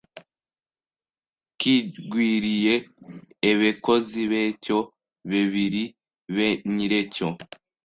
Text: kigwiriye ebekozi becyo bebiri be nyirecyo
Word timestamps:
kigwiriye 1.59 2.75
ebekozi 3.51 4.21
becyo 4.31 4.79
bebiri 5.29 5.83
be 6.35 6.47
nyirecyo 6.73 7.27